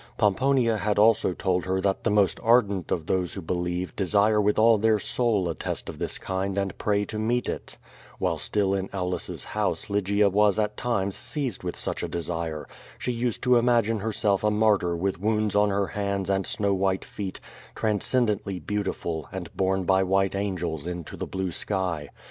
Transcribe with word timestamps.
Pomponia 0.17 0.77
had 0.77 0.97
also 0.97 1.31
told 1.31 1.65
her 1.65 1.79
that 1.79 2.03
the 2.03 2.09
most 2.09 2.39
ardent 2.41 2.91
of 2.91 3.05
those 3.05 3.35
who 3.35 3.41
believe 3.43 3.95
desire 3.95 4.41
with 4.41 4.57
all 4.57 4.79
their 4.79 4.97
soul 4.97 5.47
a 5.47 5.53
test 5.53 5.89
of 5.89 5.99
this 5.99 6.17
kind 6.17 6.57
and 6.57 6.75
pray 6.79 7.05
to 7.05 7.19
meet 7.19 7.47
it. 7.47 7.77
While 8.17 8.39
still 8.39 8.73
in 8.73 8.89
Aulus's 8.95 9.43
house 9.43 9.91
Lygia 9.91 10.27
was 10.27 10.57
at 10.57 10.75
times 10.75 11.15
seized 11.15 11.61
with 11.61 11.75
such 11.77 12.01
a 12.01 12.07
desire. 12.07 12.67
She 12.97 13.11
used 13.11 13.43
to 13.43 13.57
imagine 13.57 13.99
herself 13.99 14.43
a 14.43 14.49
martyr 14.49 14.97
with 14.97 15.21
woimds 15.21 15.55
on 15.55 15.69
her 15.69 15.85
hands 15.85 16.31
and 16.31 16.47
snow 16.47 16.73
white 16.73 17.05
feet, 17.05 17.39
transcendently 17.75 18.57
beautiful, 18.57 19.29
and 19.31 19.55
borne 19.55 19.83
by 19.83 20.01
white 20.01 20.33
angels 20.33 20.87
into 20.87 21.15
the 21.15 21.27
blue 21.27 21.51
sky. 21.51 22.09